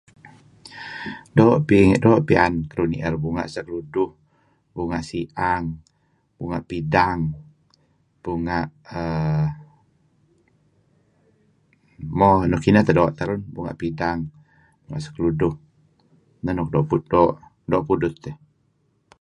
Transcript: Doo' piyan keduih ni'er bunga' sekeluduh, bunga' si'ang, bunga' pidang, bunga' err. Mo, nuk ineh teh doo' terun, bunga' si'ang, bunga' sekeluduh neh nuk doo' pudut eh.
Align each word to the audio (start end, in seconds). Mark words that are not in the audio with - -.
Doo' 2.05 2.17
piyan 2.27 2.53
keduih 2.69 2.89
ni'er 2.91 3.15
bunga' 3.23 3.51
sekeluduh, 3.53 4.11
bunga' 4.73 5.01
si'ang, 5.09 5.65
bunga' 6.37 6.65
pidang, 6.69 7.19
bunga' 8.23 8.61
err. 8.99 9.45
Mo, 12.19 12.29
nuk 12.49 12.67
ineh 12.69 12.85
teh 12.85 12.95
doo' 12.97 13.15
terun, 13.17 13.41
bunga' 13.53 13.75
si'ang, 13.81 14.19
bunga' 14.83 15.03
sekeluduh 15.05 15.55
neh 16.43 16.53
nuk 16.55 16.69
doo' 16.73 17.85
pudut 17.87 18.19
eh. 18.31 18.35